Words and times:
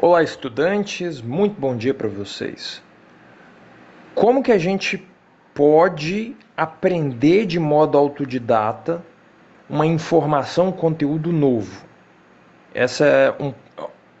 Olá, 0.00 0.22
estudantes, 0.22 1.20
muito 1.20 1.60
bom 1.60 1.76
dia 1.76 1.92
para 1.92 2.06
vocês. 2.06 2.80
Como 4.14 4.44
que 4.44 4.52
a 4.52 4.56
gente 4.56 5.04
pode 5.52 6.36
aprender 6.56 7.46
de 7.46 7.58
modo 7.58 7.98
autodidata 7.98 9.04
uma 9.68 9.84
informação, 9.84 10.68
um 10.68 10.72
conteúdo 10.72 11.32
novo? 11.32 11.84
Esse 12.72 13.02
é 13.02 13.34
um, 13.40 13.52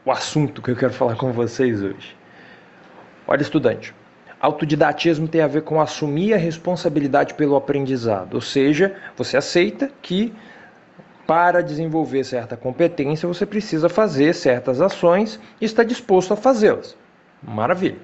o 0.04 0.10
assunto 0.10 0.60
que 0.60 0.72
eu 0.72 0.74
quero 0.74 0.92
falar 0.92 1.14
com 1.14 1.30
vocês 1.30 1.80
hoje. 1.80 2.16
Olha, 3.24 3.42
estudante, 3.42 3.94
autodidatismo 4.40 5.28
tem 5.28 5.42
a 5.42 5.46
ver 5.46 5.62
com 5.62 5.80
assumir 5.80 6.34
a 6.34 6.38
responsabilidade 6.38 7.34
pelo 7.34 7.54
aprendizado, 7.54 8.34
ou 8.34 8.40
seja, 8.40 8.96
você 9.16 9.36
aceita 9.36 9.92
que 10.02 10.34
para 11.28 11.62
desenvolver 11.62 12.24
certa 12.24 12.56
competência, 12.56 13.28
você 13.28 13.44
precisa 13.44 13.86
fazer 13.90 14.34
certas 14.34 14.80
ações 14.80 15.38
e 15.60 15.66
está 15.66 15.84
disposto 15.84 16.32
a 16.32 16.36
fazê-las. 16.36 16.96
Maravilha. 17.42 17.98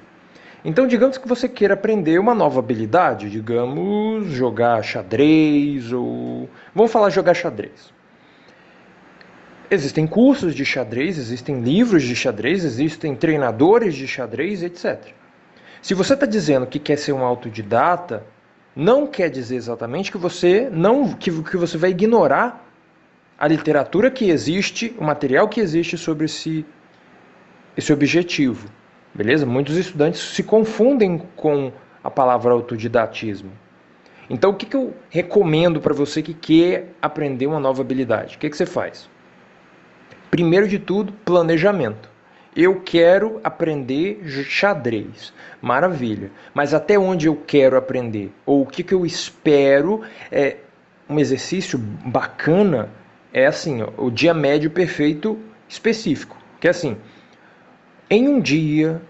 Então, 0.62 0.86
digamos 0.86 1.16
que 1.16 1.26
você 1.26 1.48
queira 1.48 1.72
aprender 1.72 2.18
uma 2.18 2.34
nova 2.34 2.58
habilidade, 2.58 3.30
digamos, 3.30 4.26
jogar 4.26 4.84
xadrez 4.84 5.90
ou. 5.90 6.50
Vamos 6.74 6.92
falar 6.92 7.08
jogar 7.08 7.32
xadrez. 7.32 7.94
Existem 9.70 10.06
cursos 10.06 10.54
de 10.54 10.66
xadrez, 10.66 11.16
existem 11.16 11.62
livros 11.62 12.02
de 12.02 12.14
xadrez, 12.14 12.62
existem 12.62 13.16
treinadores 13.16 13.94
de 13.94 14.06
xadrez, 14.06 14.62
etc. 14.62 15.14
Se 15.80 15.94
você 15.94 16.12
está 16.12 16.26
dizendo 16.26 16.66
que 16.66 16.78
quer 16.78 16.98
ser 16.98 17.14
um 17.14 17.24
autodidata, 17.24 18.22
não 18.76 19.06
quer 19.06 19.30
dizer 19.30 19.56
exatamente 19.56 20.12
que 20.12 20.18
você 20.18 20.68
não 20.70 21.14
que, 21.14 21.42
que 21.42 21.56
você 21.56 21.78
vai 21.78 21.88
ignorar 21.88 22.64
a 23.38 23.48
literatura 23.48 24.10
que 24.10 24.30
existe, 24.30 24.94
o 24.98 25.04
material 25.04 25.48
que 25.48 25.60
existe 25.60 25.98
sobre 25.98 26.26
esse, 26.26 26.64
esse 27.76 27.92
objetivo. 27.92 28.68
Beleza? 29.14 29.46
Muitos 29.46 29.76
estudantes 29.76 30.20
se 30.20 30.42
confundem 30.42 31.18
com 31.36 31.72
a 32.02 32.10
palavra 32.10 32.52
autodidatismo. 32.52 33.52
Então, 34.28 34.50
o 34.50 34.54
que, 34.54 34.66
que 34.66 34.76
eu 34.76 34.94
recomendo 35.10 35.80
para 35.80 35.92
você 35.92 36.22
que 36.22 36.34
quer 36.34 36.94
aprender 37.00 37.46
uma 37.46 37.60
nova 37.60 37.82
habilidade? 37.82 38.36
O 38.36 38.38
que, 38.38 38.48
que 38.48 38.56
você 38.56 38.66
faz? 38.66 39.08
Primeiro 40.30 40.66
de 40.66 40.78
tudo, 40.78 41.12
planejamento. 41.24 42.08
Eu 42.56 42.80
quero 42.80 43.40
aprender 43.44 44.20
xadrez. 44.44 45.32
Maravilha. 45.60 46.30
Mas 46.52 46.72
até 46.72 46.98
onde 46.98 47.26
eu 47.26 47.36
quero 47.36 47.76
aprender? 47.76 48.32
Ou 48.46 48.62
o 48.62 48.66
que, 48.66 48.82
que 48.82 48.94
eu 48.94 49.04
espero? 49.04 50.02
É 50.30 50.56
um 51.08 51.18
exercício 51.18 51.78
bacana 51.78 52.88
é 53.34 53.46
assim, 53.46 53.82
ó, 53.82 53.88
o 53.98 54.10
dia 54.12 54.32
médio 54.32 54.70
perfeito 54.70 55.36
específico, 55.68 56.36
que 56.60 56.68
é 56.68 56.70
assim, 56.70 56.96
em 58.08 58.28
um 58.28 58.40
dia 58.40 59.02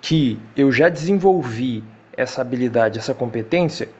que 0.00 0.40
eu 0.56 0.72
já 0.72 0.88
desenvolvi 0.88 1.84
essa 2.16 2.40
habilidade, 2.40 2.98
essa 2.98 3.12
competência, 3.12 3.90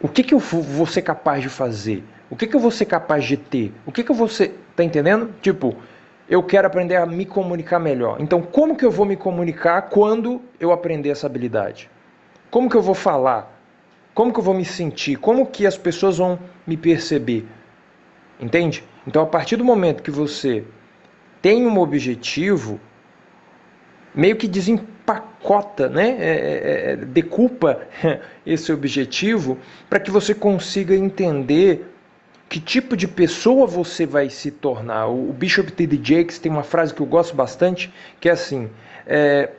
o 0.00 0.08
que, 0.08 0.22
que 0.22 0.32
eu 0.32 0.38
vou 0.38 0.86
ser 0.86 1.02
capaz 1.02 1.42
de 1.42 1.48
fazer? 1.48 2.04
O 2.30 2.36
que, 2.36 2.46
que 2.46 2.54
eu 2.54 2.60
vou 2.60 2.70
ser 2.70 2.84
capaz 2.84 3.24
de 3.24 3.36
ter? 3.36 3.72
O 3.84 3.90
que, 3.90 4.04
que 4.04 4.10
eu 4.10 4.14
vou 4.14 4.28
ser. 4.28 4.60
Tá 4.76 4.84
entendendo? 4.84 5.32
Tipo, 5.40 5.76
eu 6.28 6.42
quero 6.42 6.66
aprender 6.66 6.96
a 6.96 7.06
me 7.06 7.24
comunicar 7.24 7.78
melhor. 7.78 8.18
Então, 8.20 8.42
como 8.42 8.76
que 8.76 8.84
eu 8.84 8.90
vou 8.90 9.06
me 9.06 9.16
comunicar 9.16 9.82
quando 9.82 10.40
eu 10.60 10.72
aprender 10.72 11.10
essa 11.10 11.26
habilidade? 11.26 11.90
Como 12.50 12.68
que 12.68 12.76
eu 12.76 12.82
vou 12.82 12.94
falar? 12.94 13.60
Como 14.14 14.32
que 14.32 14.38
eu 14.38 14.44
vou 14.44 14.54
me 14.54 14.64
sentir? 14.64 15.16
Como 15.16 15.46
que 15.46 15.66
as 15.66 15.76
pessoas 15.76 16.18
vão 16.18 16.38
me 16.66 16.76
perceber? 16.76 17.46
Entende? 18.44 18.84
Então, 19.06 19.22
a 19.22 19.26
partir 19.26 19.56
do 19.56 19.64
momento 19.64 20.02
que 20.02 20.10
você 20.10 20.64
tem 21.40 21.66
um 21.66 21.78
objetivo, 21.78 22.78
meio 24.14 24.36
que 24.36 24.46
desempacota, 24.46 25.88
né? 25.88 26.10
É, 26.20 26.30
é, 26.30 26.92
é 26.92 26.96
decupa 26.96 27.80
esse 28.44 28.70
objetivo 28.70 29.58
para 29.88 29.98
que 29.98 30.10
você 30.10 30.34
consiga 30.34 30.94
entender 30.94 31.90
que 32.46 32.60
tipo 32.60 32.94
de 32.94 33.08
pessoa 33.08 33.66
você 33.66 34.04
vai 34.04 34.28
se 34.28 34.50
tornar. 34.50 35.06
O 35.06 35.32
Bishop 35.32 35.72
T.D. 35.72 35.98
Jakes 36.02 36.38
tem 36.38 36.52
uma 36.52 36.62
frase 36.62 36.92
que 36.92 37.00
eu 37.00 37.06
gosto 37.06 37.34
bastante, 37.34 37.90
que 38.20 38.28
é 38.28 38.32
assim: 38.32 38.68
é, 39.06 39.52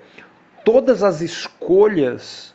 todas 0.64 1.02
as 1.02 1.22
escolhas 1.22 2.54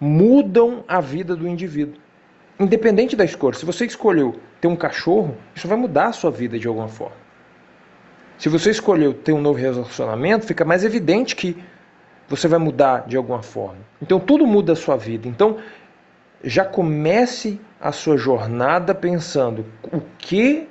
mudam 0.00 0.82
a 0.88 0.98
vida 0.98 1.36
do 1.36 1.46
indivíduo. 1.46 2.01
Independente 2.62 3.16
da 3.16 3.24
escolha, 3.24 3.56
se 3.56 3.64
você 3.64 3.84
escolheu 3.84 4.36
ter 4.60 4.68
um 4.68 4.76
cachorro, 4.76 5.36
isso 5.52 5.66
vai 5.66 5.76
mudar 5.76 6.06
a 6.06 6.12
sua 6.12 6.30
vida 6.30 6.56
de 6.56 6.68
alguma 6.68 6.86
forma. 6.86 7.16
Se 8.38 8.48
você 8.48 8.70
escolheu 8.70 9.12
ter 9.12 9.32
um 9.32 9.40
novo 9.40 9.58
relacionamento, 9.58 10.46
fica 10.46 10.64
mais 10.64 10.84
evidente 10.84 11.34
que 11.34 11.56
você 12.28 12.46
vai 12.46 12.60
mudar 12.60 13.04
de 13.08 13.16
alguma 13.16 13.42
forma. 13.42 13.80
Então 14.00 14.20
tudo 14.20 14.46
muda 14.46 14.74
a 14.74 14.76
sua 14.76 14.96
vida. 14.96 15.26
Então 15.26 15.58
já 16.44 16.64
comece 16.64 17.60
a 17.80 17.90
sua 17.90 18.16
jornada 18.16 18.94
pensando 18.94 19.66
o 19.92 20.00
que 20.16 20.68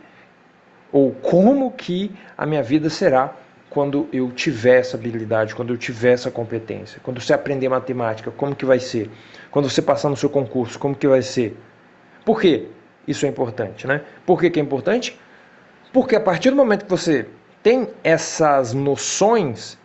ou 0.93 1.11
como 1.11 1.71
que 1.71 2.09
a 2.37 2.45
minha 2.45 2.63
vida 2.63 2.89
será 2.89 3.33
quando 3.69 4.07
eu 4.13 4.31
tiver 4.31 4.79
essa 4.79 4.95
habilidade, 4.95 5.55
quando 5.55 5.73
eu 5.73 5.77
tiver 5.77 6.13
essa 6.13 6.31
competência, 6.31 7.01
quando 7.03 7.19
você 7.19 7.33
aprender 7.33 7.67
matemática, 7.67 8.31
como 8.31 8.55
que 8.55 8.65
vai 8.65 8.79
ser? 8.79 9.09
Quando 9.49 9.69
você 9.69 9.81
passar 9.81 10.09
no 10.09 10.15
seu 10.15 10.29
concurso, 10.29 10.79
como 10.79 10.95
que 10.95 11.07
vai 11.07 11.21
ser? 11.21 11.57
Por 12.25 12.39
quê? 12.39 12.67
Isso 13.07 13.25
é 13.25 13.29
importante, 13.29 13.87
né? 13.87 14.01
Por 14.25 14.39
que, 14.39 14.49
que 14.49 14.59
é 14.59 14.63
importante? 14.63 15.17
Porque 15.91 16.15
a 16.15 16.21
partir 16.21 16.49
do 16.49 16.55
momento 16.55 16.85
que 16.85 16.91
você 16.91 17.27
tem 17.61 17.89
essas 18.03 18.73
noções 18.73 19.77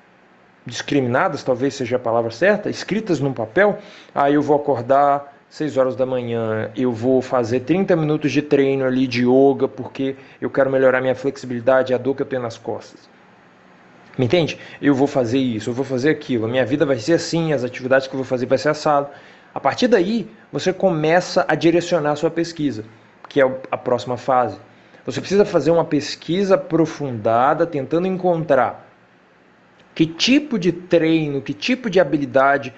discriminadas, 0.64 1.42
talvez 1.42 1.75
seja 1.75 1.96
a 1.96 1.98
palavra 1.98 2.30
certa, 2.30 2.69
escritas 2.69 3.20
num 3.20 3.32
papel, 3.32 3.78
aí 4.14 4.34
eu 4.34 4.42
vou 4.42 4.56
acordar 4.56 5.36
6 5.48 5.76
horas 5.76 5.96
da 5.96 6.04
manhã, 6.04 6.70
eu 6.76 6.92
vou 6.92 7.22
fazer 7.22 7.60
30 7.60 7.94
minutos 7.94 8.32
de 8.32 8.42
treino 8.42 8.84
ali 8.84 9.06
de 9.06 9.22
yoga 9.22 9.69
porque 9.69 10.16
eu 10.41 10.50
quero 10.50 10.70
melhorar 10.70 11.00
minha 11.00 11.14
flexibilidade 11.14 11.94
a 11.94 11.98
dor 11.98 12.16
que 12.16 12.22
eu 12.22 12.26
tenho 12.26 12.42
nas 12.42 12.58
costas. 12.58 13.08
Me 14.19 14.25
entende? 14.25 14.58
Eu 14.80 14.94
vou 14.94 15.06
fazer 15.06 15.38
isso, 15.38 15.70
eu 15.70 15.75
vou 15.75 15.84
fazer 15.84 16.10
aquilo, 16.10 16.46
a 16.46 16.48
minha 16.48 16.64
vida 16.64 16.84
vai 16.84 16.98
ser 16.98 17.12
assim, 17.12 17.52
as 17.52 17.62
atividades 17.62 18.08
que 18.08 18.14
eu 18.14 18.19
vou 18.19 18.25
fazer 18.25 18.46
vai 18.46 18.58
ser 18.58 18.70
assado. 18.70 19.08
A 19.56 19.61
partir 19.61 19.89
daí, 19.89 20.28
você 20.53 20.71
começa 20.71 21.43
a 21.49 21.55
direcionar 21.55 22.11
a 22.11 22.17
sua 22.17 22.31
pesquisa, 22.31 22.84
que 23.27 23.41
é 23.41 23.44
a 23.71 23.77
próxima 23.78 24.19
fase. 24.19 24.59
Você 25.06 25.19
precisa 25.19 25.47
fazer 25.47 25.71
uma 25.71 25.83
pesquisa 25.83 26.56
aprofundada, 26.56 27.67
tentando 27.67 28.06
encontrar 28.06 28.87
que 29.94 30.05
tipo 30.05 30.59
de 30.59 30.72
treino, 30.72 31.41
que 31.41 31.55
tipo 31.55 31.89
de 31.89 31.99
habilidade, 31.99 32.75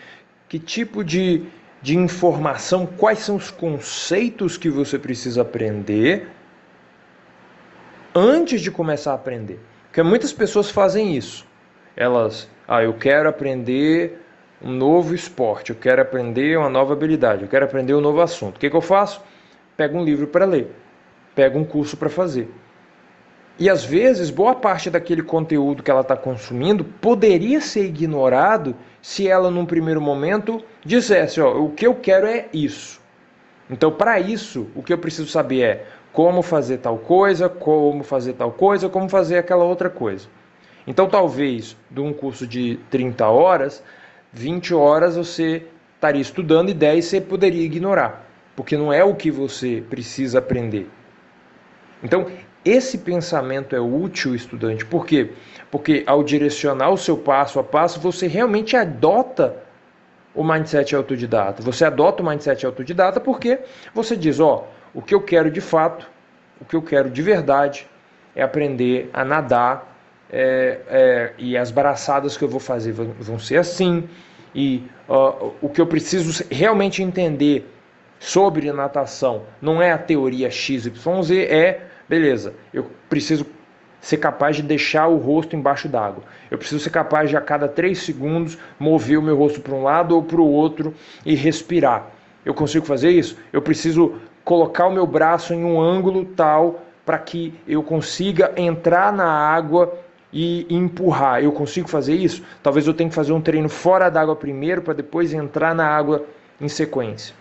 que 0.49 0.57
tipo 0.57 1.03
de, 1.03 1.43
de 1.83 1.97
informação, 1.97 2.87
quais 2.87 3.19
são 3.19 3.35
os 3.35 3.51
conceitos 3.51 4.57
que 4.57 4.71
você 4.71 5.01
precisa 5.01 5.43
aprender 5.43 6.29
antes 8.15 8.61
de 8.61 8.71
começar 8.71 9.11
a 9.11 9.15
aprender. 9.17 9.59
Porque 9.89 10.05
muitas 10.05 10.33
pessoas 10.33 10.71
fazem 10.71 11.17
isso. 11.17 11.45
Elas, 11.97 12.49
ah, 12.69 12.85
eu 12.85 12.95
quero 12.95 13.29
aprender 13.29 14.28
um 14.63 14.73
novo 14.73 15.15
esporte, 15.15 15.71
eu 15.71 15.77
quero 15.77 16.03
aprender 16.03 16.59
uma 16.59 16.69
nova 16.69 16.93
habilidade, 16.93 17.43
eu 17.43 17.49
quero 17.49 17.65
aprender 17.65 17.95
um 17.95 18.01
novo 18.01 18.21
assunto. 18.21 18.57
O 18.57 18.61
que, 18.61 18.69
que 18.69 18.77
eu 18.77 18.81
faço? 18.81 19.21
Pego 19.77 19.99
um 19.99 20.05
livro 20.05 20.27
para 20.27 20.45
ler, 20.45 20.73
pego 21.35 21.59
um 21.59 21.65
curso 21.65 21.97
para 21.97 22.09
fazer. 22.09 22.51
E 23.59 23.69
às 23.69 23.85
vezes, 23.85 24.31
boa 24.31 24.55
parte 24.55 24.89
daquele 24.89 25.23
conteúdo 25.23 25.83
que 25.83 25.91
ela 25.91 26.03
está 26.03 26.17
consumindo 26.17 26.85
poderia 26.85 27.61
ser 27.61 27.87
ignorado 27.87 28.75
se 29.03 29.27
ela, 29.27 29.51
num 29.51 29.67
primeiro 29.67 30.01
momento, 30.01 30.63
dissesse: 30.85 31.41
ó, 31.41 31.57
o 31.57 31.71
que 31.71 31.87
eu 31.87 31.95
quero 31.95 32.27
é 32.27 32.47
isso. 32.53 33.01
Então, 33.69 33.91
para 33.91 34.21
isso, 34.21 34.69
o 34.75 34.83
que 34.83 34.93
eu 34.93 34.99
preciso 34.99 35.29
saber 35.29 35.61
é 35.63 35.87
como 36.13 36.41
fazer 36.41 36.79
tal 36.79 36.99
coisa, 36.99 37.49
como 37.49 38.03
fazer 38.03 38.35
tal 38.35 38.53
coisa, 38.53 38.89
como 38.89 39.09
fazer 39.09 39.39
aquela 39.39 39.65
outra 39.65 39.91
coisa. 39.91 40.29
Então, 40.87 41.09
talvez, 41.09 41.77
de 41.91 42.01
um 42.01 42.13
curso 42.13 42.47
de 42.47 42.79
30 42.91 43.27
horas, 43.29 43.83
20 44.33 44.75
horas 44.75 45.17
você 45.17 45.67
estaria 45.95 46.21
estudando 46.21 46.71
e 46.71 46.75
10 46.75 47.05
você 47.05 47.21
poderia 47.21 47.65
ignorar, 47.65 48.27
porque 48.55 48.77
não 48.77 48.93
é 48.93 49.03
o 49.03 49.15
que 49.15 49.31
você 49.31 49.83
precisa 49.89 50.39
aprender. 50.39 50.89
Então, 52.03 52.27
esse 52.65 52.99
pensamento 52.99 53.75
é 53.75 53.81
útil, 53.81 54.35
estudante, 54.35 54.85
por 54.85 55.07
quê? 55.07 55.33
Porque 55.71 56.05
ao 56.07 56.23
direcionar 56.23 56.91
o 56.91 56.99
seu 56.99 57.17
passo 57.17 57.59
a 57.59 57.65
passo, 57.65 58.01
você 58.01 58.27
realmente 58.27 58.77
adota 58.77 59.57
o 60.35 60.45
mindset 60.45 60.95
autodidata. 60.95 61.63
Você 61.63 61.85
adota 61.85 62.23
o 62.23 62.27
mindset 62.27 62.65
autodidata 62.65 63.21
porque 63.21 63.59
você 63.93 64.17
diz: 64.17 64.39
ó, 64.39 64.69
o 64.95 65.03
que 65.03 65.15
eu 65.15 65.21
quero 65.21 65.51
de 65.51 65.61
fato, 65.61 66.09
o 66.61 66.65
que 66.65 66.77
eu 66.77 66.83
quero 66.83 67.11
de 67.11 67.23
verdade 67.23 67.89
é 68.37 68.43
aprender 68.43 69.11
a 69.13 69.25
nadar 69.25 69.98
é, 70.31 70.81
é, 70.89 71.33
e 71.39 71.57
as 71.57 71.71
braçadas 71.71 72.37
que 72.37 72.45
eu 72.45 72.49
vou 72.49 72.61
fazer 72.61 72.93
vão, 72.93 73.39
ser 73.39 73.57
assim, 73.57 74.09
e 74.55 74.83
o 75.61 75.69
que 75.69 75.81
eu 75.81 75.87
preciso 75.87 76.45
realmente 76.51 77.03
entender 77.03 77.67
sobre 78.19 78.73
natação 78.73 79.43
não 79.61 79.81
é 79.81 79.93
a 79.93 79.99
teoria 79.99 80.51
XYZ, 80.51 81.31
é, 81.31 81.81
beleza, 82.09 82.55
eu 82.73 82.91
preciso 83.09 83.47
ser 84.01 84.19
capaz 84.19 84.57
de 84.57 84.63
deixar 84.63 85.09
o 85.09 85.17
rosto 85.17 85.57
embaixo 85.57 85.89
d'água. 85.89 86.23
Eu 86.51 86.57
preciso 86.57 86.81
ser 86.81 86.91
capaz 86.91 87.31
de 87.31 87.37
a 87.37 87.41
cada 87.41 87.67
três 87.67 87.99
segundos 88.03 88.57
mover 88.79 89.19
o 89.19 89.23
meu 89.23 89.37
rosto 89.37 89.61
para 89.61 89.75
um 89.75 89.83
lado 89.83 90.15
ou 90.15 90.23
para 90.23 90.41
o 90.41 90.49
outro 90.49 90.95
e 91.27 91.35
respirar. 91.35 92.11
Eu 92.45 92.55
consigo 92.55 92.87
fazer 92.87 93.11
isso? 93.11 93.37
Eu 93.53 93.61
preciso 93.61 94.15
colocar 94.45 94.87
o 94.87 94.93
meu 94.93 95.07
braço 95.07 95.53
em 95.53 95.65
um 95.65 95.81
ângulo 95.81 96.25
tal 96.25 96.81
para 97.05 97.19
que 97.19 97.55
eu 97.67 97.83
consiga 97.83 98.53
entrar 98.57 99.13
na 99.13 99.27
água 99.27 99.99
e 100.33 100.67
empurrar. 100.69 101.43
Eu 101.43 101.53
consigo 101.53 101.89
fazer 101.89 102.15
isso? 102.15 102.43
Talvez 102.63 102.87
eu 102.87 102.95
tenha 102.95 103.09
que 103.09 103.15
fazer 103.15 103.33
um 103.33 103.41
treino 103.41 103.69
fora 103.69 104.09
d'água 104.09 104.37
primeiro 104.37 104.83
para 104.83 104.95
depois 104.95 105.33
entrar 105.33 105.75
na 105.75 105.87
água 105.87 106.25
em 106.61 106.69
sequência. 106.69 107.35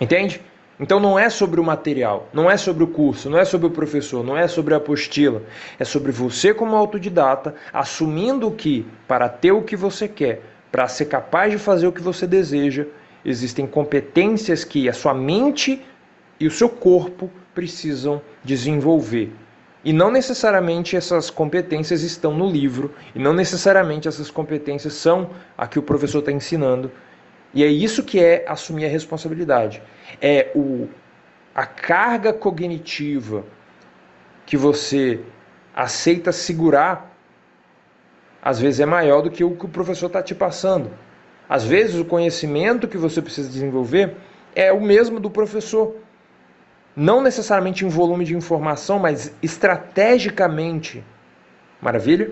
Entende? 0.00 0.40
Então 0.78 0.98
não 0.98 1.16
é 1.16 1.30
sobre 1.30 1.60
o 1.60 1.64
material, 1.64 2.28
não 2.32 2.50
é 2.50 2.56
sobre 2.56 2.82
o 2.82 2.88
curso, 2.88 3.30
não 3.30 3.38
é 3.38 3.44
sobre 3.44 3.68
o 3.68 3.70
professor, 3.70 4.24
não 4.24 4.36
é 4.36 4.48
sobre 4.48 4.74
a 4.74 4.78
apostila. 4.78 5.42
É 5.78 5.84
sobre 5.84 6.10
você 6.10 6.52
como 6.52 6.74
autodidata, 6.74 7.54
assumindo 7.72 8.50
que 8.50 8.84
para 9.06 9.28
ter 9.28 9.52
o 9.52 9.62
que 9.62 9.76
você 9.76 10.08
quer, 10.08 10.42
para 10.72 10.88
ser 10.88 11.04
capaz 11.04 11.52
de 11.52 11.58
fazer 11.58 11.86
o 11.86 11.92
que 11.92 12.02
você 12.02 12.26
deseja, 12.26 12.86
existem 13.24 13.66
competências 13.66 14.64
que 14.64 14.88
a 14.88 14.92
sua 14.92 15.14
mente 15.14 15.80
e 16.40 16.46
o 16.48 16.50
seu 16.50 16.68
corpo 16.68 17.30
precisam 17.54 18.20
desenvolver. 18.42 19.32
E 19.84 19.92
não 19.92 20.10
necessariamente 20.10 20.96
essas 20.96 21.28
competências 21.28 22.02
estão 22.02 22.32
no 22.32 22.50
livro, 22.50 22.94
e 23.14 23.18
não 23.18 23.34
necessariamente 23.34 24.08
essas 24.08 24.30
competências 24.30 24.94
são 24.94 25.30
a 25.58 25.66
que 25.66 25.78
o 25.78 25.82
professor 25.82 26.20
está 26.20 26.32
ensinando. 26.32 26.90
E 27.52 27.62
é 27.62 27.66
isso 27.66 28.02
que 28.02 28.18
é 28.18 28.44
assumir 28.48 28.86
a 28.86 28.88
responsabilidade. 28.88 29.82
É 30.22 30.50
o, 30.54 30.88
a 31.54 31.66
carga 31.66 32.32
cognitiva 32.32 33.44
que 34.46 34.56
você 34.56 35.20
aceita 35.74 36.32
segurar, 36.32 37.14
às 38.42 38.58
vezes 38.58 38.80
é 38.80 38.86
maior 38.86 39.20
do 39.20 39.30
que 39.30 39.44
o 39.44 39.54
que 39.54 39.66
o 39.66 39.68
professor 39.68 40.06
está 40.06 40.22
te 40.22 40.34
passando. 40.34 40.90
Às 41.48 41.64
vezes 41.64 41.96
o 41.96 42.04
conhecimento 42.04 42.88
que 42.88 42.96
você 42.96 43.20
precisa 43.20 43.48
desenvolver 43.48 44.16
é 44.54 44.72
o 44.72 44.80
mesmo 44.80 45.20
do 45.20 45.30
professor 45.30 45.94
não 46.96 47.20
necessariamente 47.20 47.84
em 47.84 47.88
volume 47.88 48.24
de 48.24 48.36
informação, 48.36 48.98
mas 48.98 49.34
estrategicamente. 49.42 51.02
Maravilha? 51.80 52.30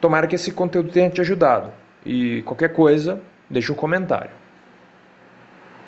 Tomara 0.00 0.26
que 0.26 0.34
esse 0.34 0.52
conteúdo 0.52 0.90
tenha 0.90 1.10
te 1.10 1.20
ajudado. 1.20 1.72
E 2.04 2.42
qualquer 2.42 2.72
coisa, 2.72 3.20
deixe 3.48 3.72
um 3.72 3.74
comentário. 3.74 4.30